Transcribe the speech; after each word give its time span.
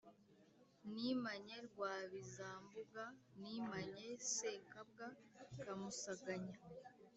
Nimanye 0.93 1.55
Rwabizambuga; 1.67 3.03
nimanye 3.41 4.07
Sekabwa 4.35 5.05
ka 5.61 5.73
Musanganya, 5.81 6.57